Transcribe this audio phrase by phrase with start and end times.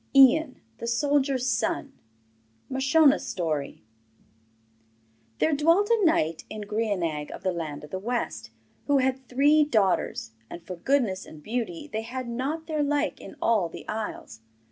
[0.25, 1.93] ]Ian, the Soldier's Son
[2.71, 2.79] There
[5.55, 8.49] dwelt a knight in Grianaig of the land of the West,
[8.87, 13.35] who had three daughters, and for goodness and beauty they had not their like in
[13.43, 14.39] all the isles.